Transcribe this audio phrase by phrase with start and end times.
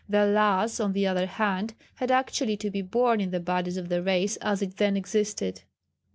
[0.09, 3.87] The Lhas on the other hand had actually to be born in the bodies of
[3.89, 5.61] the race as it then existed.